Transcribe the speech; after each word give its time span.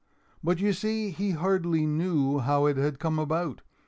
But, 0.43 0.57
you 0.59 0.73
see, 0.73 1.11
he 1.11 1.29
hardly 1.29 1.85
knew 1.85 2.39
how 2.39 2.65
it 2.65 2.75
had 2.75 2.97
come 2.97 3.19
about. 3.19 3.61